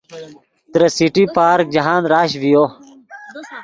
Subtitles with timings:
[0.71, 2.63] ترے سٹی پارک جاہند رش ڤیو